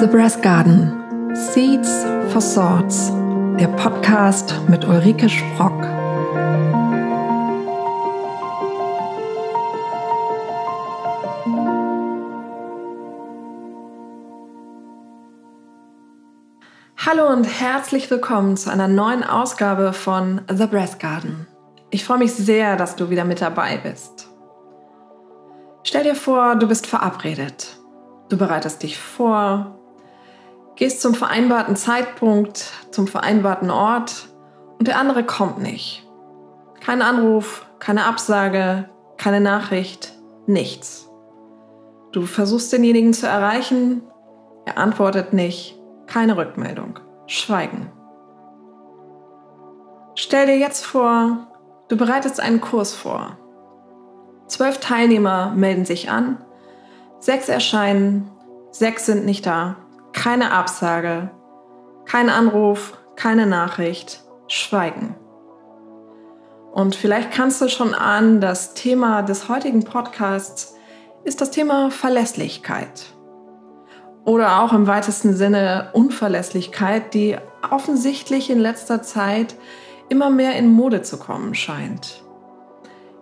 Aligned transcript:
The 0.00 0.06
Brass 0.06 0.40
Garden 0.40 1.34
Seeds 1.34 2.04
for 2.30 2.40
Swords, 2.40 3.10
der 3.58 3.66
Podcast 3.66 4.54
mit 4.68 4.84
Ulrike 4.84 5.28
Sprock. 5.28 5.82
Hallo 17.04 17.32
und 17.32 17.42
herzlich 17.42 18.08
willkommen 18.08 18.56
zu 18.56 18.70
einer 18.70 18.86
neuen 18.86 19.24
Ausgabe 19.24 19.92
von 19.92 20.42
The 20.48 20.66
Brass 20.66 21.00
Garden. 21.00 21.48
Ich 21.90 22.04
freue 22.04 22.18
mich 22.18 22.34
sehr, 22.34 22.76
dass 22.76 22.94
du 22.94 23.10
wieder 23.10 23.24
mit 23.24 23.40
dabei 23.40 23.78
bist. 23.78 24.28
Stell 25.82 26.04
dir 26.04 26.14
vor, 26.14 26.54
du 26.54 26.68
bist 26.68 26.86
verabredet. 26.86 27.78
Du 28.28 28.36
bereitest 28.36 28.84
dich 28.84 28.96
vor, 28.96 29.77
gehst 30.78 31.02
zum 31.02 31.14
vereinbarten 31.14 31.74
Zeitpunkt, 31.74 32.72
zum 32.92 33.08
vereinbarten 33.08 33.70
Ort 33.70 34.28
und 34.78 34.86
der 34.86 34.96
andere 34.96 35.24
kommt 35.24 35.58
nicht. 35.58 36.06
Kein 36.80 37.02
Anruf, 37.02 37.66
keine 37.80 38.04
Absage, 38.04 38.88
keine 39.16 39.40
Nachricht, 39.40 40.14
nichts. 40.46 41.10
Du 42.12 42.22
versuchst 42.22 42.72
denjenigen 42.72 43.12
zu 43.12 43.26
erreichen, 43.26 44.02
er 44.66 44.78
antwortet 44.78 45.32
nicht, 45.32 45.76
keine 46.06 46.36
Rückmeldung, 46.36 47.00
Schweigen. 47.26 47.90
Stell 50.14 50.46
dir 50.46 50.58
jetzt 50.58 50.86
vor, 50.86 51.48
du 51.88 51.96
bereitest 51.96 52.38
einen 52.38 52.60
Kurs 52.60 52.94
vor. 52.94 53.36
Zwölf 54.46 54.78
Teilnehmer 54.78 55.52
melden 55.54 55.84
sich 55.84 56.08
an 56.08 56.38
Sechs 57.18 57.48
erscheinen, 57.48 58.30
sechs 58.70 59.06
sind 59.06 59.26
nicht 59.26 59.44
da. 59.44 59.74
Keine 60.18 60.50
Absage, 60.50 61.30
kein 62.04 62.28
Anruf, 62.28 62.98
keine 63.14 63.46
Nachricht, 63.46 64.24
Schweigen. 64.48 65.14
Und 66.72 66.96
vielleicht 66.96 67.30
kannst 67.30 67.60
du 67.62 67.68
schon 67.68 67.94
ahnen, 67.94 68.40
das 68.40 68.74
Thema 68.74 69.22
des 69.22 69.48
heutigen 69.48 69.84
Podcasts 69.84 70.74
ist 71.22 71.40
das 71.40 71.52
Thema 71.52 71.92
Verlässlichkeit. 71.92 73.14
Oder 74.24 74.60
auch 74.60 74.72
im 74.72 74.88
weitesten 74.88 75.34
Sinne 75.34 75.90
Unverlässlichkeit, 75.92 77.14
die 77.14 77.36
offensichtlich 77.70 78.50
in 78.50 78.58
letzter 78.58 79.02
Zeit 79.02 79.54
immer 80.08 80.30
mehr 80.30 80.56
in 80.56 80.66
Mode 80.66 81.02
zu 81.02 81.18
kommen 81.18 81.54
scheint. 81.54 82.24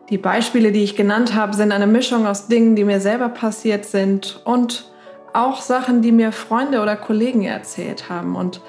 Die 0.09 0.19
Beispiele, 0.19 0.73
die 0.73 0.83
ich 0.83 0.97
genannt 0.97 1.35
habe, 1.35 1.55
sind 1.55 1.73
eine 1.73 1.87
Mischung 1.87 2.27
aus 2.27 2.49
Dingen, 2.49 2.75
die 2.75 2.85
mir 2.85 3.03
selber 3.03 3.29
passiert 3.29 3.85
sind 3.85 4.41
und 4.47 4.91
auch 5.33 5.61
Sachen, 5.61 6.03
die 6.03 6.13
mir 6.13 6.33
Freunde 6.33 6.81
oder 6.81 6.97
Kollegen 6.97 7.43
erzählt 7.43 8.09
haben. 8.09 8.37
Und 8.37 8.61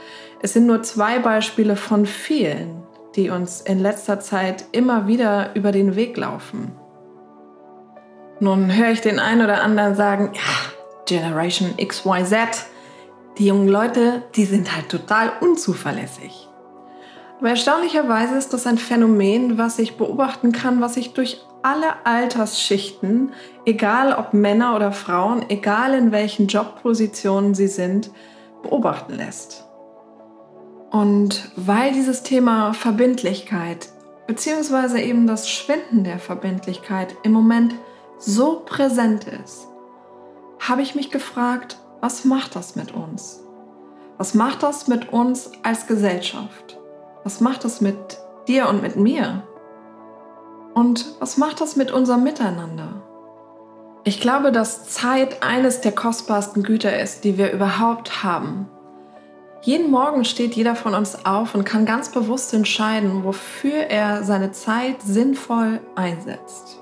es 0.42 0.54
sind 0.54 0.66
nur 0.66 0.84
zwei 0.84 1.20
Beispiele 1.20 1.76
von 1.76 2.06
vielen, 2.06 2.84
die 3.16 3.30
uns 3.30 3.62
in 3.62 3.80
letzter 3.80 4.20
Zeit 4.20 4.66
immer 4.72 5.08
wieder 5.08 5.56
über 5.56 5.72
den 5.72 5.96
Weg 5.96 6.18
laufen. 6.18 6.72
Nun 8.40 8.76
höre 8.76 8.92
ich 8.92 9.02
den 9.02 9.20
einen 9.20 9.42
oder 9.42 9.64
anderen 9.64 9.96
sagen, 9.96 10.32
ja, 10.34 10.72
Generation 11.08 11.76
XYZ, 11.78 12.68
die 13.38 13.48
jungen 13.48 13.68
Leute, 13.68 14.24
die 14.36 14.46
sind 14.46 14.76
halt 14.76 14.90
total 14.90 15.32
unzuverlässig. 15.42 16.47
Aber 17.40 17.50
erstaunlicherweise 17.50 18.36
ist 18.36 18.54
das 18.54 18.66
ein 18.66 18.78
Phänomen, 18.78 19.58
was 19.58 19.78
ich 19.80 19.98
beobachten 19.98 20.52
kann, 20.52 20.82
was 20.82 20.96
sich 20.96 21.14
durch 21.14 21.46
alle 21.62 22.06
Altersschichten, 22.06 23.32
egal 23.66 24.14
ob 24.14 24.34
Männer 24.34 24.76
oder 24.76 24.92
Frauen, 24.92 25.46
egal 25.50 25.94
in 25.94 26.12
welchen 26.12 26.48
Jobpositionen 26.48 27.54
sie 27.54 27.68
sind, 27.68 28.12
beobachten 28.64 29.14
lässt. 29.16 29.66
Und 30.90 31.52
weil 31.56 31.92
dieses 31.92 32.24
Thema 32.24 32.74
Verbindlichkeit 32.74 33.90
beziehungsweise 34.26 35.00
eben 35.00 35.28
das 35.28 35.50
Schwinden 35.50 36.04
der 36.04 36.20
Verbindlichkeit 36.20 37.16
im 37.24 37.32
Moment 37.32 37.76
so 38.20 38.62
präsent 38.66 39.26
ist, 39.26 39.68
habe 40.60 40.82
ich 40.82 40.96
mich 40.96 41.12
gefragt, 41.12 41.78
was 42.02 42.26
macht 42.26 42.56
das 42.56 42.76
mit 42.76 42.94
uns? 42.94 43.42
Was 44.18 44.34
macht 44.34 44.64
das 44.64 44.88
mit 44.88 45.14
uns 45.14 45.52
als 45.64 45.88
Gesellschaft? 45.88 46.78
Was 47.28 47.42
macht 47.42 47.66
das 47.66 47.82
mit 47.82 47.98
dir 48.48 48.70
und 48.70 48.82
mit 48.82 48.96
mir? 48.96 49.44
Und 50.74 51.08
was 51.20 51.36
macht 51.36 51.60
das 51.60 51.76
mit 51.76 51.92
unserem 51.92 52.24
Miteinander? 52.24 53.04
Ich 54.06 54.22
glaube, 54.22 54.54
dass 54.54 54.88
Zeit 54.88 55.44
eines 55.44 55.82
der 55.82 55.92
kostbarsten 55.92 56.64
Güter 56.64 56.98
ist, 56.98 57.26
die 57.26 57.38
wir 57.38 57.52
überhaupt 57.52 58.24
haben. 58.24 58.70
Jeden 59.62 59.92
Morgen 59.92 60.24
steht 60.24 60.56
jeder 60.56 60.74
von 60.74 60.94
uns 60.94 61.26
auf 61.26 61.54
und 61.54 61.66
kann 61.66 61.86
ganz 61.86 62.14
bewusst 62.14 62.54
entscheiden, 62.54 63.26
wofür 63.26 63.74
er 63.74 64.24
seine 64.24 64.54
Zeit 64.54 65.02
sinnvoll 65.02 65.82
einsetzt. 65.96 66.80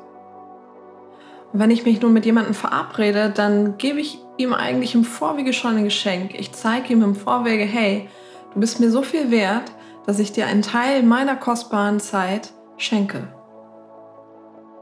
Und 1.53 1.59
wenn 1.59 1.71
ich 1.71 1.85
mich 1.85 1.99
nun 2.01 2.13
mit 2.13 2.27
jemandem 2.27 2.53
verabrede, 2.53 3.31
dann 3.31 3.79
gebe 3.79 3.99
ich 3.99 4.19
ihm 4.37 4.53
eigentlich 4.53 4.93
im 4.93 5.05
Vorwege 5.05 5.53
schon 5.53 5.77
ein 5.77 5.85
Geschenk. 5.85 6.35
Ich 6.39 6.51
zeige 6.51 6.93
ihm 6.93 7.01
im 7.01 7.15
Vorwege, 7.15 7.63
hey, 7.63 8.07
du 8.53 8.59
bist 8.59 8.79
mir 8.79 8.91
so 8.91 9.01
viel 9.01 9.31
wert, 9.31 9.71
dass 10.05 10.19
ich 10.19 10.31
dir 10.31 10.47
einen 10.47 10.61
Teil 10.61 11.03
meiner 11.03 11.35
kostbaren 11.35 11.99
Zeit 11.99 12.53
schenke. 12.77 13.27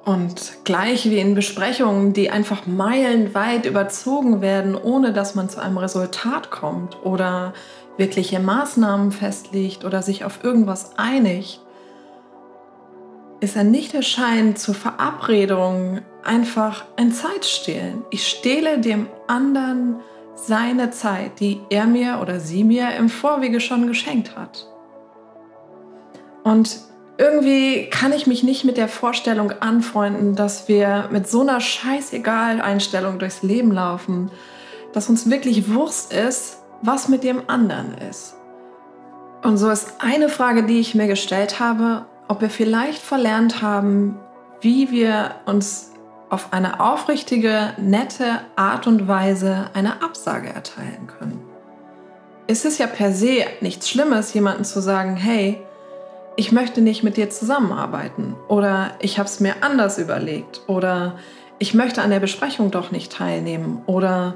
Und 0.05 0.65
gleich 0.65 1.05
wie 1.05 1.19
in 1.19 1.33
Besprechungen, 1.33 2.11
die 2.11 2.29
einfach 2.29 2.65
meilenweit 2.65 3.65
überzogen 3.65 4.41
werden, 4.41 4.75
ohne 4.75 5.13
dass 5.13 5.33
man 5.33 5.47
zu 5.47 5.61
einem 5.61 5.77
Resultat 5.77 6.51
kommt 6.51 6.97
oder 7.05 7.53
wirkliche 7.95 8.39
Maßnahmen 8.39 9.11
festlegt 9.11 9.85
oder 9.85 10.01
sich 10.01 10.25
auf 10.25 10.43
irgendwas 10.43 10.97
einigt, 10.97 11.61
ist 13.39 13.55
ein 13.55 13.71
Nichterscheinen 13.71 14.55
zur 14.55 14.75
Verabredung 14.75 16.01
einfach 16.23 16.85
ein 16.97 17.11
Zeitstehlen. 17.11 18.03
Ich 18.09 18.27
stehle 18.27 18.79
dem 18.79 19.07
anderen 19.27 19.97
seine 20.35 20.91
Zeit, 20.91 21.39
die 21.39 21.59
er 21.69 21.85
mir 21.85 22.19
oder 22.21 22.39
sie 22.39 22.63
mir 22.63 22.95
im 22.95 23.09
Vorwege 23.09 23.61
schon 23.61 23.87
geschenkt 23.87 24.35
hat. 24.35 24.72
Und 26.43 26.79
irgendwie 27.17 27.89
kann 27.89 28.11
ich 28.11 28.27
mich 28.27 28.43
nicht 28.43 28.63
mit 28.63 28.77
der 28.77 28.87
Vorstellung 28.87 29.51
anfreunden, 29.59 30.35
dass 30.35 30.67
wir 30.67 31.09
mit 31.11 31.27
so 31.27 31.41
einer 31.41 31.61
scheißegal 31.61 32.61
Einstellung 32.61 33.19
durchs 33.19 33.43
Leben 33.43 33.71
laufen, 33.71 34.31
dass 34.93 35.09
uns 35.09 35.29
wirklich 35.29 35.73
Wurst 35.73 36.13
ist, 36.13 36.57
was 36.81 37.07
mit 37.07 37.23
dem 37.23 37.41
anderen 37.47 37.95
ist. 38.09 38.35
Und 39.43 39.57
so 39.57 39.69
ist 39.69 39.93
eine 39.99 40.29
Frage, 40.29 40.63
die 40.63 40.79
ich 40.79 40.95
mir 40.95 41.07
gestellt 41.07 41.59
habe, 41.59 42.05
ob 42.27 42.41
wir 42.41 42.49
vielleicht 42.49 43.01
verlernt 43.01 43.61
haben, 43.61 44.17
wie 44.61 44.89
wir 44.91 45.35
uns 45.45 45.91
auf 46.29 46.51
eine 46.51 46.79
aufrichtige, 46.79 47.73
nette 47.77 48.39
Art 48.55 48.87
und 48.87 49.07
Weise 49.07 49.69
eine 49.73 50.01
Absage 50.01 50.49
erteilen 50.49 51.07
können. 51.07 51.41
Es 52.47 52.65
ist 52.65 52.79
ja 52.79 52.87
per 52.87 53.11
se 53.11 53.45
nichts 53.61 53.89
Schlimmes, 53.89 54.33
jemandem 54.33 54.63
zu 54.63 54.81
sagen, 54.81 55.15
hey, 55.15 55.61
ich 56.35 56.51
möchte 56.51 56.81
nicht 56.81 57.03
mit 57.03 57.17
dir 57.17 57.29
zusammenarbeiten 57.29 58.35
oder 58.47 58.91
ich 58.99 59.19
habe 59.19 59.27
es 59.27 59.39
mir 59.39 59.55
anders 59.61 59.97
überlegt 59.97 60.61
oder 60.67 61.15
ich 61.59 61.73
möchte 61.73 62.01
an 62.01 62.09
der 62.09 62.19
Besprechung 62.19 62.71
doch 62.71 62.91
nicht 62.91 63.11
teilnehmen 63.11 63.81
oder 63.85 64.35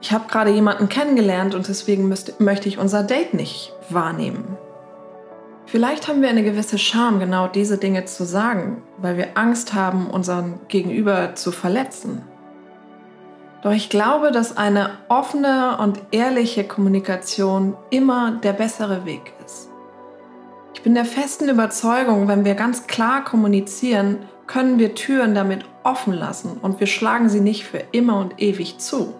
ich 0.00 0.12
habe 0.12 0.28
gerade 0.28 0.50
jemanden 0.50 0.88
kennengelernt 0.88 1.54
und 1.54 1.68
deswegen 1.68 2.08
müsste, 2.08 2.34
möchte 2.38 2.68
ich 2.68 2.78
unser 2.78 3.02
Date 3.02 3.34
nicht 3.34 3.72
wahrnehmen. 3.88 4.56
Vielleicht 5.66 6.08
haben 6.08 6.20
wir 6.20 6.28
eine 6.28 6.42
gewisse 6.42 6.76
Scham, 6.76 7.18
genau 7.18 7.46
diese 7.46 7.78
Dinge 7.78 8.04
zu 8.04 8.24
sagen, 8.24 8.82
weil 8.98 9.16
wir 9.16 9.38
Angst 9.38 9.72
haben, 9.72 10.10
unseren 10.10 10.60
Gegenüber 10.68 11.34
zu 11.34 11.50
verletzen. 11.50 12.22
Doch 13.62 13.70
ich 13.70 13.88
glaube, 13.88 14.32
dass 14.32 14.56
eine 14.56 14.90
offene 15.08 15.78
und 15.78 16.00
ehrliche 16.10 16.64
Kommunikation 16.64 17.74
immer 17.90 18.32
der 18.42 18.52
bessere 18.52 19.06
Weg 19.06 19.32
ist. 19.41 19.41
Ich 20.82 20.84
bin 20.84 20.96
der 20.96 21.04
festen 21.04 21.48
Überzeugung, 21.48 22.26
wenn 22.26 22.44
wir 22.44 22.56
ganz 22.56 22.88
klar 22.88 23.22
kommunizieren, 23.22 24.18
können 24.48 24.80
wir 24.80 24.96
Türen 24.96 25.32
damit 25.32 25.64
offen 25.84 26.12
lassen 26.12 26.58
und 26.60 26.80
wir 26.80 26.88
schlagen 26.88 27.28
sie 27.28 27.38
nicht 27.38 27.64
für 27.64 27.84
immer 27.92 28.18
und 28.18 28.42
ewig 28.42 28.78
zu. 28.78 29.14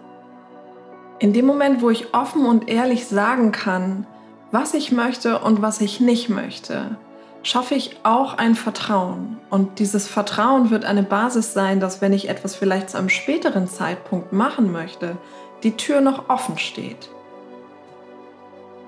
In 1.19 1.31
dem 1.31 1.45
Moment, 1.45 1.81
wo 1.81 1.89
ich 1.89 2.13
offen 2.13 2.45
und 2.45 2.67
ehrlich 2.67 3.07
sagen 3.07 3.53
kann, 3.53 4.05
was 4.51 4.73
ich 4.73 4.91
möchte 4.91 5.39
und 5.39 5.61
was 5.61 5.79
ich 5.79 6.01
nicht 6.01 6.27
möchte, 6.27 6.97
schaffe 7.43 7.75
ich 7.75 7.97
auch 8.03 8.37
ein 8.37 8.55
Vertrauen. 8.55 9.37
Und 9.49 9.79
dieses 9.79 10.05
Vertrauen 10.09 10.69
wird 10.69 10.83
eine 10.83 11.03
Basis 11.03 11.53
sein, 11.53 11.79
dass 11.79 12.01
wenn 12.01 12.11
ich 12.11 12.27
etwas 12.27 12.55
vielleicht 12.55 12.89
zu 12.89 12.97
einem 12.97 13.07
späteren 13.07 13.69
Zeitpunkt 13.69 14.33
machen 14.33 14.73
möchte, 14.73 15.15
die 15.63 15.77
Tür 15.77 16.01
noch 16.01 16.27
offen 16.27 16.57
steht. 16.57 17.09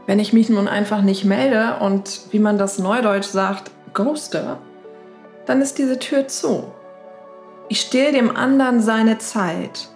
Wenn 0.06 0.20
ich 0.20 0.34
mich 0.34 0.50
nun 0.50 0.68
einfach 0.68 1.02
nicht 1.02 1.26
melde 1.26 1.78
und 1.80 2.22
wie 2.32 2.40
man 2.40 2.58
das 2.58 2.78
neudeutsch 2.78 3.26
sagt, 3.26 3.72
ghoste, 3.94 4.58
dann 5.46 5.62
ist 5.62 5.78
diese 5.78 6.00
Tür 6.00 6.28
zu. 6.28 6.66
Ich 7.70 7.82
stehle 7.82 8.12
dem 8.12 8.36
anderen 8.36 8.82
seine 8.82 9.18
Zeit. 9.18 9.90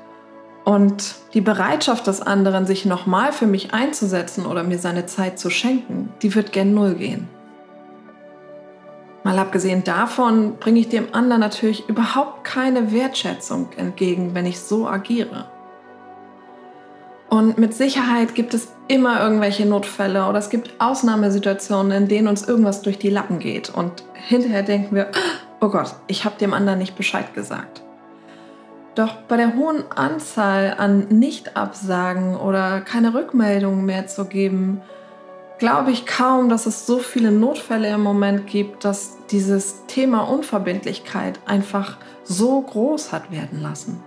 Und 0.65 1.15
die 1.33 1.41
Bereitschaft 1.41 2.07
des 2.07 2.21
anderen, 2.21 2.65
sich 2.65 2.85
nochmal 2.85 3.31
für 3.31 3.47
mich 3.47 3.73
einzusetzen 3.73 4.45
oder 4.45 4.63
mir 4.63 4.77
seine 4.77 5.05
Zeit 5.05 5.39
zu 5.39 5.49
schenken, 5.49 6.11
die 6.21 6.35
wird 6.35 6.51
gen 6.51 6.73
Null 6.73 6.95
gehen. 6.95 7.27
Mal 9.23 9.37
abgesehen 9.37 9.83
davon 9.83 10.57
bringe 10.59 10.79
ich 10.79 10.89
dem 10.89 11.13
anderen 11.13 11.41
natürlich 11.41 11.87
überhaupt 11.89 12.43
keine 12.43 12.91
Wertschätzung 12.91 13.69
entgegen, 13.77 14.33
wenn 14.33 14.45
ich 14.45 14.59
so 14.59 14.87
agiere. 14.87 15.45
Und 17.29 17.59
mit 17.59 17.75
Sicherheit 17.75 18.33
gibt 18.33 18.53
es 18.53 18.69
immer 18.87 19.21
irgendwelche 19.21 19.65
Notfälle 19.65 20.25
oder 20.27 20.39
es 20.39 20.49
gibt 20.49 20.73
Ausnahmesituationen, 20.79 21.91
in 21.91 22.07
denen 22.07 22.27
uns 22.27 22.47
irgendwas 22.47 22.81
durch 22.81 22.97
die 22.97 23.11
Lappen 23.11 23.37
geht. 23.39 23.69
Und 23.69 24.03
hinterher 24.13 24.63
denken 24.63 24.95
wir, 24.95 25.11
oh 25.61 25.69
Gott, 25.69 25.93
ich 26.07 26.25
habe 26.25 26.39
dem 26.39 26.53
anderen 26.53 26.79
nicht 26.79 26.95
Bescheid 26.95 27.33
gesagt. 27.35 27.83
Doch 28.95 29.13
bei 29.27 29.37
der 29.37 29.55
hohen 29.55 29.83
Anzahl 29.91 30.75
an 30.77 31.07
Nicht-Absagen 31.09 32.35
oder 32.35 32.81
keine 32.81 33.13
Rückmeldungen 33.13 33.85
mehr 33.85 34.07
zu 34.07 34.25
geben, 34.25 34.81
glaube 35.59 35.91
ich 35.91 36.07
kaum, 36.07 36.49
dass 36.49 36.65
es 36.65 36.87
so 36.87 36.97
viele 36.97 37.31
Notfälle 37.31 37.89
im 37.89 38.01
Moment 38.01 38.47
gibt, 38.47 38.85
dass 38.85 39.17
dieses 39.29 39.85
Thema 39.85 40.21
Unverbindlichkeit 40.21 41.39
einfach 41.45 41.97
so 42.23 42.61
groß 42.61 43.11
hat 43.11 43.31
werden 43.31 43.61
lassen. 43.61 44.03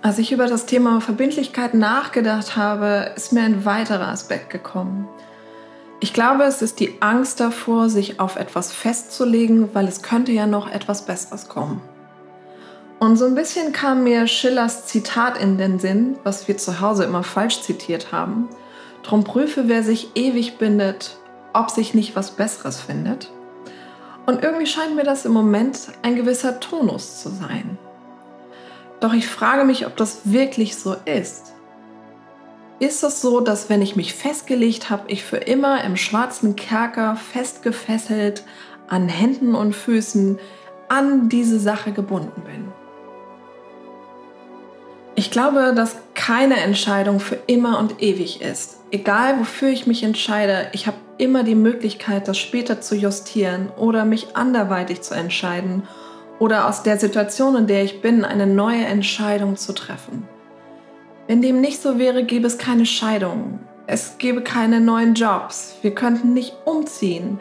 Als 0.00 0.18
ich 0.18 0.30
über 0.30 0.46
das 0.46 0.66
Thema 0.66 1.00
Verbindlichkeit 1.00 1.74
nachgedacht 1.74 2.56
habe, 2.56 3.12
ist 3.16 3.32
mir 3.32 3.42
ein 3.42 3.64
weiterer 3.64 4.08
Aspekt 4.08 4.48
gekommen. 4.48 5.08
Ich 5.98 6.12
glaube, 6.12 6.44
es 6.44 6.62
ist 6.62 6.78
die 6.78 7.02
Angst 7.02 7.40
davor, 7.40 7.88
sich 7.88 8.20
auf 8.20 8.36
etwas 8.36 8.72
festzulegen, 8.72 9.74
weil 9.74 9.88
es 9.88 10.02
könnte 10.02 10.30
ja 10.30 10.46
noch 10.46 10.70
etwas 10.70 11.04
Besseres 11.04 11.48
kommen. 11.48 11.82
Und 13.00 13.16
so 13.16 13.26
ein 13.26 13.34
bisschen 13.34 13.72
kam 13.72 14.04
mir 14.04 14.28
Schillers 14.28 14.86
Zitat 14.86 15.36
in 15.40 15.58
den 15.58 15.80
Sinn, 15.80 16.16
was 16.22 16.46
wir 16.46 16.56
zu 16.56 16.80
Hause 16.80 17.04
immer 17.04 17.24
falsch 17.24 17.62
zitiert 17.62 18.12
haben. 18.12 18.48
Drum 19.02 19.24
prüfe, 19.24 19.64
wer 19.66 19.82
sich 19.82 20.12
ewig 20.14 20.58
bindet, 20.58 21.16
ob 21.52 21.70
sich 21.70 21.94
nicht 21.94 22.14
was 22.14 22.32
Besseres 22.32 22.80
findet. 22.80 23.32
Und 24.26 24.44
irgendwie 24.44 24.66
scheint 24.66 24.94
mir 24.94 25.04
das 25.04 25.24
im 25.24 25.32
Moment 25.32 25.88
ein 26.02 26.14
gewisser 26.14 26.60
Tonus 26.60 27.20
zu 27.20 27.30
sein. 27.30 27.78
Doch 29.00 29.12
ich 29.12 29.28
frage 29.28 29.64
mich, 29.64 29.86
ob 29.86 29.96
das 29.96 30.20
wirklich 30.24 30.76
so 30.76 30.96
ist. 31.04 31.52
Ist 32.80 33.02
es 33.02 33.20
so, 33.20 33.40
dass 33.40 33.68
wenn 33.68 33.82
ich 33.82 33.96
mich 33.96 34.14
festgelegt 34.14 34.90
habe, 34.90 35.10
ich 35.10 35.24
für 35.24 35.38
immer 35.38 35.82
im 35.84 35.96
schwarzen 35.96 36.56
Kerker 36.56 37.16
festgefesselt 37.16 38.44
an 38.88 39.08
Händen 39.08 39.54
und 39.54 39.74
Füßen 39.74 40.38
an 40.88 41.28
diese 41.28 41.58
Sache 41.58 41.92
gebunden 41.92 42.42
bin? 42.42 42.72
Ich 45.16 45.32
glaube, 45.32 45.72
dass 45.74 45.96
keine 46.14 46.60
Entscheidung 46.60 47.18
für 47.18 47.38
immer 47.48 47.80
und 47.80 48.00
ewig 48.00 48.40
ist. 48.40 48.78
Egal 48.92 49.40
wofür 49.40 49.68
ich 49.68 49.88
mich 49.88 50.04
entscheide, 50.04 50.68
ich 50.72 50.86
habe 50.86 50.96
immer 51.18 51.42
die 51.42 51.56
Möglichkeit, 51.56 52.28
das 52.28 52.38
später 52.38 52.80
zu 52.80 52.94
justieren 52.94 53.70
oder 53.76 54.04
mich 54.04 54.36
anderweitig 54.36 55.02
zu 55.02 55.14
entscheiden 55.14 55.82
oder 56.38 56.68
aus 56.68 56.82
der 56.82 56.98
Situation, 56.98 57.56
in 57.56 57.66
der 57.66 57.84
ich 57.84 58.00
bin, 58.00 58.24
eine 58.24 58.46
neue 58.46 58.84
Entscheidung 58.84 59.56
zu 59.56 59.72
treffen. 59.72 60.28
Wenn 61.26 61.42
dem 61.42 61.60
nicht 61.60 61.82
so 61.82 61.98
wäre, 61.98 62.24
gäbe 62.24 62.46
es 62.46 62.58
keine 62.58 62.86
Scheidung. 62.86 63.60
Es 63.86 64.18
gäbe 64.18 64.42
keine 64.42 64.80
neuen 64.80 65.14
Jobs. 65.14 65.76
Wir 65.82 65.94
könnten 65.94 66.32
nicht 66.32 66.54
umziehen. 66.64 67.40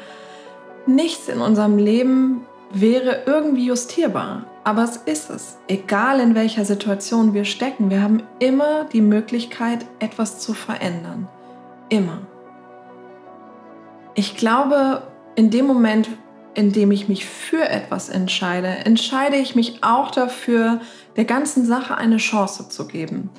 Nichts 0.86 1.28
in 1.28 1.42
unserem 1.42 1.78
Leben 1.78 2.46
wäre 2.72 3.24
irgendwie 3.26 3.66
justierbar. 3.66 4.46
Aber 4.64 4.84
es 4.84 4.98
ist 4.98 5.30
es. 5.30 5.58
Egal 5.68 6.20
in 6.20 6.36
welcher 6.36 6.66
Situation 6.66 7.34
wir 7.34 7.46
stecken, 7.46 7.90
wir 7.90 8.02
haben 8.02 8.24
immer 8.40 8.86
die 8.86 9.02
Möglichkeit, 9.02 9.86
etwas 10.00 10.40
zu 10.40 10.54
verändern. 10.54 11.30
Immer. 11.90 12.20
Ich 14.14 14.36
glaube, 14.36 15.04
in 15.36 15.50
dem 15.50 15.68
Moment, 15.68 16.10
indem 16.57 16.89
ich 16.89 17.07
mich 17.07 17.25
für 17.27 17.69
etwas 17.69 18.09
entscheide, 18.09 18.68
entscheide 18.68 19.38
ich 19.38 19.56
mich 19.56 19.83
auch 19.83 20.09
dafür, 20.09 20.81
der 21.15 21.25
ganzen 21.25 21.63
Sache 21.65 21.95
eine 21.95 22.18
Chance 22.18 22.68
zu 22.68 22.88
geben. 22.88 23.30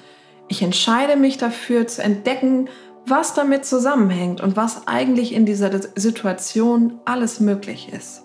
Ich 0.47 0.63
entscheide 0.63 1.17
mich 1.17 1.37
dafür 1.37 1.89
zu 1.89 2.01
entdecken, 2.01 2.69
was 3.07 3.35
damit 3.35 3.65
zusammenhängt 3.65 4.41
und 4.41 4.57
was 4.57 4.87
eigentlich 4.87 5.35
in 5.35 5.47
dieser 5.47 5.71
Situation 5.97 7.01
alles 7.07 7.41
möglich 7.41 7.93
ist. 7.93 8.23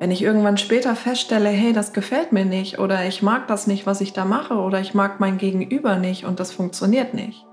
Wenn 0.00 0.10
ich 0.10 0.20
irgendwann 0.20 0.58
später 0.58 0.96
feststelle, 0.96 1.48
hey, 1.48 1.72
das 1.72 1.94
gefällt 1.94 2.30
mir 2.30 2.44
nicht 2.44 2.78
oder 2.78 3.06
ich 3.06 3.22
mag 3.22 3.48
das 3.48 3.66
nicht, 3.66 3.86
was 3.86 4.02
ich 4.02 4.12
da 4.12 4.26
mache 4.26 4.56
oder 4.56 4.80
ich 4.80 4.92
mag 4.92 5.18
mein 5.18 5.38
Gegenüber 5.38 5.96
nicht 5.96 6.26
und 6.26 6.40
das 6.40 6.52
funktioniert 6.52 7.14
nicht, 7.14 7.46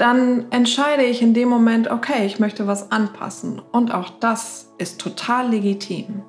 dann 0.00 0.46
entscheide 0.50 1.02
ich 1.02 1.20
in 1.20 1.34
dem 1.34 1.50
Moment, 1.50 1.90
okay, 1.90 2.24
ich 2.24 2.40
möchte 2.40 2.66
was 2.66 2.90
anpassen. 2.90 3.60
Und 3.70 3.92
auch 3.92 4.08
das 4.18 4.72
ist 4.78 4.98
total 4.98 5.50
legitim. 5.50 6.22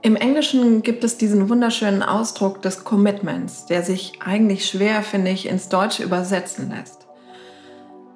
Im 0.00 0.16
Englischen 0.16 0.82
gibt 0.82 1.04
es 1.04 1.18
diesen 1.18 1.50
wunderschönen 1.50 2.02
Ausdruck 2.02 2.62
des 2.62 2.84
Commitments, 2.84 3.66
der 3.66 3.82
sich 3.82 4.20
eigentlich 4.24 4.66
schwer, 4.66 5.02
finde 5.02 5.30
ich, 5.30 5.46
ins 5.46 5.68
Deutsche 5.68 6.02
übersetzen 6.02 6.70
lässt. 6.70 7.06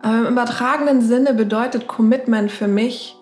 Aber 0.01 0.21
im 0.21 0.27
übertragenen 0.27 1.03
Sinne 1.03 1.35
bedeutet 1.35 1.87
Commitment 1.87 2.51
für 2.51 2.69
mich, 2.69 3.17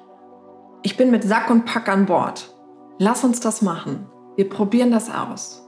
ich 0.83 0.97
bin 0.97 1.11
mit 1.11 1.25
Sack 1.25 1.51
und 1.51 1.65
Pack 1.65 1.89
an 1.89 2.07
Bord. 2.07 2.55
Lass 2.99 3.25
uns 3.25 3.41
das 3.41 3.63
machen. 3.63 4.07
Wir 4.37 4.49
probieren 4.49 4.93
das 4.93 5.11
aus. 5.11 5.67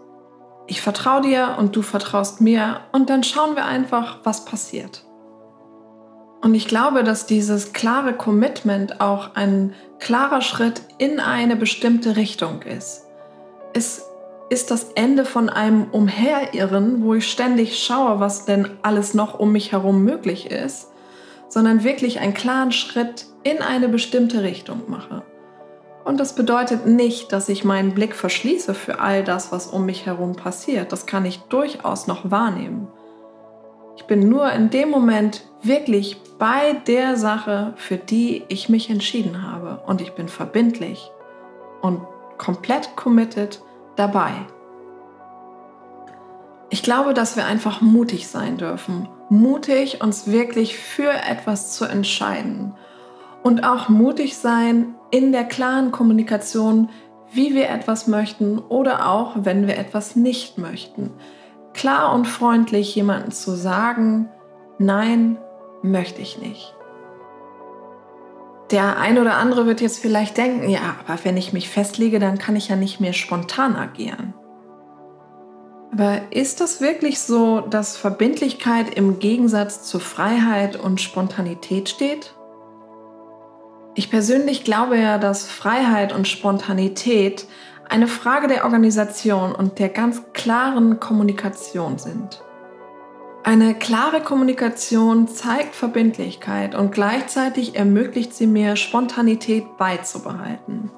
Ich 0.69 0.81
vertraue 0.81 1.23
dir 1.23 1.57
und 1.59 1.75
du 1.75 1.83
vertraust 1.83 2.41
mir 2.41 2.83
und 2.93 3.11
dann 3.11 3.25
schauen 3.25 3.57
wir 3.57 3.65
einfach, 3.65 4.21
was 4.23 4.45
passiert. 4.45 5.05
Und 6.43 6.55
ich 6.55 6.67
glaube, 6.67 7.05
dass 7.05 7.27
dieses 7.27 7.73
klare 7.73 8.15
Commitment 8.15 9.01
auch 9.01 9.37
ein 9.37 9.75
klarer 10.01 10.41
Schritt 10.41 10.83
in 10.99 11.21
eine 11.21 11.55
bestimmte 11.55 12.17
Richtung 12.17 12.63
ist. 12.63 13.05
Es 13.73 14.05
ist 14.51 14.73
das 14.73 14.93
Ende 14.97 15.25
von 15.25 15.49
einem 15.49 15.87
Umherirren, 15.93 17.05
wo 17.05 17.15
ich 17.15 17.31
ständig 17.31 17.79
schaue, 17.79 18.19
was 18.19 18.45
denn 18.45 18.69
alles 18.83 19.15
noch 19.15 19.39
um 19.39 19.53
mich 19.53 19.71
herum 19.71 20.05
möglich 20.05 20.51
ist, 20.51 20.89
sondern 21.49 21.85
wirklich 21.85 22.19
einen 22.19 22.35
klaren 22.35 22.73
Schritt 22.73 23.27
in 23.45 23.63
eine 23.63 23.89
bestimmte 23.89 24.43
Richtung 24.43 24.83
mache. 24.89 25.23
Und 26.05 26.19
das 26.19 26.35
bedeutet 26.35 26.87
nicht, 26.87 27.33
dass 27.33 27.49
ich 27.49 27.63
meinen 27.63 27.95
Blick 27.95 28.17
verschließe 28.17 28.75
für 28.75 28.99
all 28.99 29.23
das, 29.23 29.53
was 29.53 29.69
um 29.69 29.87
mich 29.87 30.07
herum 30.07 30.35
passiert. 30.35 30.91
Das 30.91 31.07
kann 31.07 31.25
ich 31.25 31.39
durchaus 31.43 32.09
noch 32.09 32.33
wahrnehmen. 32.33 32.89
Ich 33.97 34.05
bin 34.05 34.29
nur 34.29 34.51
in 34.51 34.71
dem 34.71 34.91
Moment 34.91 35.45
wirklich 35.63 36.21
bei 36.39 36.75
der 36.87 37.17
Sache, 37.17 37.75
für 37.77 37.97
die 37.97 38.45
ich 38.49 38.69
mich 38.69 38.91
entschieden 38.91 39.43
habe. 39.43 39.83
Und 39.87 40.01
ich 40.01 40.13
bin 40.13 40.29
verbindlich 40.29 41.11
und 41.81 42.01
komplett 42.39 42.97
committed 42.97 43.63
dabei. 43.97 44.33
Ich 46.71 46.83
glaube, 46.83 47.15
dass 47.15 47.37
wir 47.37 47.45
einfach 47.45 47.81
mutig 47.81 48.29
sein 48.29 48.57
dürfen. 48.57 49.09
Mutig, 49.29 50.03
uns 50.03 50.27
wirklich 50.27 50.79
für 50.79 51.11
etwas 51.11 51.73
zu 51.73 51.85
entscheiden. 51.85 52.75
Und 53.43 53.65
auch 53.65 53.89
mutig 53.89 54.37
sein 54.37 54.95
in 55.11 55.33
der 55.33 55.45
klaren 55.45 55.93
Kommunikation, 55.93 56.89
wie 57.33 57.55
wir 57.55 57.69
etwas 57.69 58.07
möchten 58.07 58.59
oder 58.59 59.09
auch, 59.09 59.33
wenn 59.37 59.67
wir 59.67 59.79
etwas 59.79 60.17
nicht 60.17 60.59
möchten 60.59 61.11
klar 61.75 62.15
und 62.15 62.27
freundlich 62.27 62.95
jemandem 62.95 63.31
zu 63.31 63.53
sagen, 63.53 64.29
nein, 64.79 65.39
möchte 65.83 66.21
ich 66.21 66.39
nicht. 66.39 66.75
Der 68.71 68.99
ein 68.99 69.19
oder 69.19 69.37
andere 69.37 69.67
wird 69.67 69.81
jetzt 69.81 69.99
vielleicht 69.99 70.39
denken, 70.39 70.69
ja, 70.69 70.97
aber 71.05 71.19
wenn 71.25 71.37
ich 71.37 71.53
mich 71.53 71.69
festlege, 71.69 72.19
dann 72.19 72.39
kann 72.39 72.57
ich 72.57 72.69
ja 72.69 72.77
nicht 72.77 73.01
mehr 73.01 73.13
spontan 73.13 73.77
agieren. 73.77 74.33
Aber 75.93 76.23
ist 76.31 76.63
das 76.63 76.81
wirklich 76.81 77.21
so, 77.21 77.61
dass 77.61 77.99
Verbindlichkeit 77.99 78.95
im 78.95 79.19
Gegensatz 79.19 79.83
zu 79.83 79.99
Freiheit 79.99 80.77
und 80.77 81.03
Spontanität 81.03 81.91
steht? 81.91 82.35
Ich 83.95 84.11
persönlich 84.11 84.65
glaube 84.65 84.97
ja, 84.97 85.19
dass 85.19 85.47
Freiheit 85.47 86.15
und 86.15 86.27
Spontanität 86.27 87.47
eine 87.91 88.09
Frage 88.09 88.49
der 88.49 88.65
Organisation 88.65 89.55
und 89.55 89.79
der 89.79 89.91
ganz 89.91 90.23
klaren 90.33 90.99
Kommunikation 90.99 91.99
sind. 91.99 92.43
Eine 93.45 93.75
klare 93.75 94.21
Kommunikation 94.21 95.27
zeigt 95.27 95.75
Verbindlichkeit 95.75 96.75
und 96.75 96.93
gleichzeitig 96.93 97.75
ermöglicht 97.75 98.35
sie 98.35 98.47
mir, 98.47 98.77
Spontanität 98.77 99.77
beizubehalten. 99.77 100.91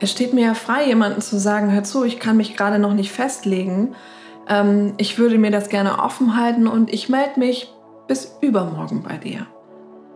Es 0.00 0.10
steht 0.10 0.32
mir 0.32 0.46
ja 0.46 0.54
frei, 0.54 0.86
jemandem 0.86 1.20
zu 1.20 1.38
sagen, 1.38 1.72
hör 1.72 1.82
zu, 1.82 2.04
ich 2.04 2.20
kann 2.20 2.36
mich 2.36 2.56
gerade 2.56 2.78
noch 2.78 2.94
nicht 2.94 3.10
festlegen, 3.10 3.94
ähm, 4.48 4.94
ich 4.96 5.18
würde 5.18 5.38
mir 5.38 5.50
das 5.50 5.68
gerne 5.68 5.98
offen 5.98 6.36
halten 6.36 6.66
und 6.66 6.92
ich 6.92 7.08
melde 7.08 7.40
mich 7.40 7.72
bis 8.06 8.36
übermorgen 8.40 9.02
bei 9.02 9.16
dir 9.16 9.46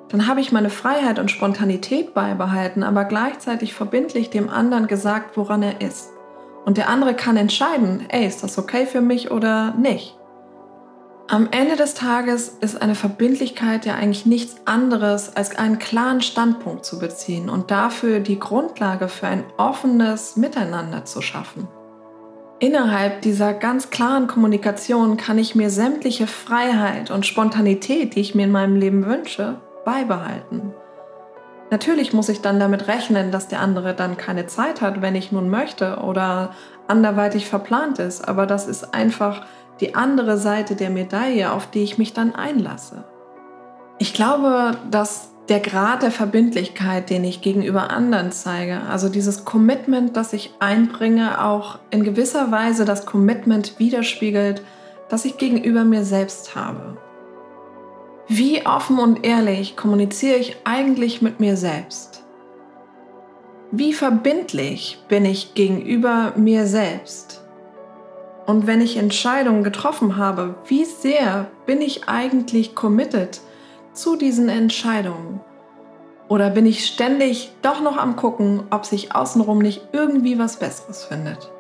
dann 0.09 0.27
habe 0.27 0.41
ich 0.41 0.53
meine 0.53 0.71
Freiheit 0.71 1.19
und 1.19 1.31
Spontanität 1.31 2.15
beibehalten, 2.15 2.83
aber 2.83 3.05
gleichzeitig 3.05 3.75
verbindlich 3.75 4.31
dem 4.31 4.49
anderen 4.49 4.87
gesagt, 4.87 5.37
woran 5.37 5.63
er 5.63 5.81
ist. 5.81 6.11
Und 6.65 6.77
der 6.77 6.89
andere 6.89 7.15
kann 7.15 7.37
entscheiden, 7.37 8.07
ey, 8.09 8.27
ist 8.27 8.43
das 8.43 8.59
okay 8.59 8.87
für 8.87 9.01
mich 9.01 9.31
oder 9.31 9.75
nicht. 9.75 10.18
Am 11.31 11.47
Ende 11.51 11.77
des 11.77 11.93
Tages 11.93 12.57
ist 12.63 12.81
eine 12.81 12.95
Verbindlichkeit 12.95 13.85
ja 13.85 13.97
eigentlich 13.97 14.25
nichts 14.25 14.57
anderes, 14.65 15.37
als 15.37 15.55
einen 15.59 15.79
klaren 15.79 16.23
Standpunkt 16.23 16.87
zu 16.87 16.99
beziehen 16.99 17.51
und 17.51 17.71
dafür 17.71 18.21
die 18.21 18.39
Grundlage 18.39 19.09
für 19.09 19.27
ein 19.27 19.45
offenes 19.59 20.39
Miteinander 20.39 21.05
zu 21.05 21.21
schaffen. 21.21 21.69
Innerhalb 22.61 23.21
dieser 23.21 23.53
ganz 23.53 23.91
klaren 23.91 24.27
Kommunikation 24.27 25.19
kann 25.19 25.37
ich 25.37 25.55
mir 25.55 25.69
sämtliche 25.69 26.27
Freiheit 26.27 27.11
und 27.11 27.27
Spontanität, 27.27 28.15
die 28.15 28.21
ich 28.21 28.35
mir 28.35 28.45
in 28.45 28.53
meinem 28.53 28.77
Leben 28.77 29.05
wünsche, 29.05 29.61
beibehalten. 29.85 30.73
Natürlich 31.71 32.15
muss 32.15 32.31
ich 32.31 32.41
dann 32.41 32.59
damit 32.59 32.89
rechnen, 32.89 33.31
dass 33.31 33.49
der 33.49 33.61
andere 33.61 33.93
dann 33.93 34.17
keine 34.17 34.47
Zeit 34.47 34.81
hat, 34.81 35.03
wenn 35.03 35.15
ich 35.15 35.31
nun 35.31 35.51
möchte 35.51 35.99
oder 35.99 36.55
anderweitig 36.87 37.47
verplant 37.47 37.99
ist, 37.99 38.27
aber 38.27 38.47
das 38.47 38.67
ist 38.67 38.95
einfach 38.95 39.43
die 39.81 39.95
andere 39.95 40.39
Seite 40.39 40.77
der 40.77 40.91
Medaille, 40.91 41.53
auf 41.53 41.71
die 41.71 41.83
ich 41.83 41.99
mich 41.99 42.13
dann 42.13 42.35
einlasse. 42.35 43.05
Ich 43.99 44.15
glaube, 44.15 44.77
dass 44.91 45.31
der 45.49 45.61
Grad 45.61 46.03
der 46.03 46.11
Verbindlichkeit, 46.11 47.09
den 47.11 47.25
ich 47.25 47.41
gegenüber 47.41 47.91
anderen 47.91 48.33
zeige, 48.33 48.83
also 48.83 49.09
dieses 49.09 49.45
Commitment, 49.45 50.17
das 50.17 50.33
ich 50.33 50.55
einbringe, 50.59 51.43
auch 51.43 51.79
in 51.91 52.05
gewisser 52.05 52.51
Weise 52.53 52.85
das 52.85 53.07
Commitment 53.07 53.79
widerspiegelt, 53.79 54.63
das 55.09 55.25
ich 55.25 55.39
gegenüber 55.39 55.85
mir 55.85 56.05
selbst 56.05 56.55
habe. 56.55 56.99
Wie 58.29 58.67
offen 58.67 58.99
und 58.99 59.25
ehrlich 59.25 59.75
kommuniziere 59.75 60.37
ich 60.37 60.57
eigentlich 60.65 61.23
mit 61.23 61.41
mir 61.41 61.57
selbst? 61.57 62.25
Wie 63.71 63.95
verbindlich 63.95 64.99
bin 65.09 65.25
ich 65.25 65.55
gegenüber 65.55 66.35
mir 66.37 66.67
selbst? 66.67 67.43
Und 68.49 68.67
wenn 68.67 68.81
ich 68.81 68.97
Entscheidungen 68.97 69.63
getroffen 69.63 70.17
habe, 70.17 70.55
wie 70.69 70.87
sehr 70.87 71.51
bin 71.67 71.83
ich 71.83 72.09
eigentlich 72.09 72.75
committed 72.75 73.43
zu 73.93 74.17
diesen 74.17 74.49
Entscheidungen? 74.49 75.41
Oder 76.29 76.49
bin 76.49 76.65
ich 76.65 76.87
ständig 76.87 77.53
doch 77.61 77.83
noch 77.83 77.99
am 77.99 78.17
gucken, 78.17 78.63
ob 78.71 78.87
sich 78.87 79.15
außenrum 79.15 79.59
nicht 79.59 79.89
irgendwie 79.93 80.39
was 80.39 80.59
Besseres 80.59 81.05
findet? 81.05 81.53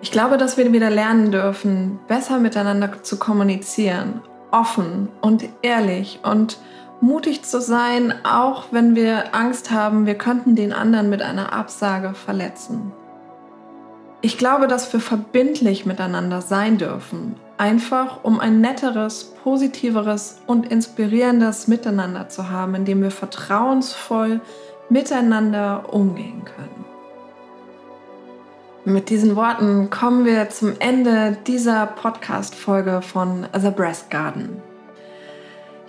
Ich 0.00 0.10
glaube, 0.10 0.38
dass 0.38 0.56
wir 0.56 0.72
wieder 0.72 0.88
lernen 0.88 1.30
dürfen, 1.30 1.98
besser 2.08 2.38
miteinander 2.38 3.02
zu 3.02 3.18
kommunizieren, 3.18 4.22
offen 4.50 5.10
und 5.20 5.44
ehrlich 5.60 6.20
und 6.22 6.56
mutig 7.02 7.42
zu 7.42 7.60
sein, 7.60 8.14
auch 8.24 8.68
wenn 8.70 8.96
wir 8.96 9.34
Angst 9.34 9.70
haben, 9.70 10.06
wir 10.06 10.14
könnten 10.14 10.56
den 10.56 10.72
anderen 10.72 11.10
mit 11.10 11.20
einer 11.20 11.52
Absage 11.52 12.14
verletzen. 12.14 12.94
Ich 14.22 14.36
glaube, 14.36 14.66
dass 14.66 14.92
wir 14.92 15.00
verbindlich 15.00 15.86
miteinander 15.86 16.42
sein 16.42 16.76
dürfen, 16.76 17.36
einfach 17.56 18.22
um 18.22 18.38
ein 18.38 18.60
netteres, 18.60 19.32
positiveres 19.42 20.40
und 20.46 20.70
inspirierendes 20.70 21.68
Miteinander 21.68 22.28
zu 22.28 22.50
haben, 22.50 22.74
in 22.74 22.84
dem 22.84 23.02
wir 23.02 23.10
vertrauensvoll 23.10 24.42
miteinander 24.90 25.94
umgehen 25.94 26.44
können. 26.44 26.84
Mit 28.84 29.08
diesen 29.08 29.36
Worten 29.36 29.88
kommen 29.88 30.26
wir 30.26 30.50
zum 30.50 30.74
Ende 30.80 31.38
dieser 31.46 31.86
Podcast-Folge 31.86 33.00
von 33.00 33.46
The 33.58 33.70
Breast 33.70 34.10
Garden. 34.10 34.62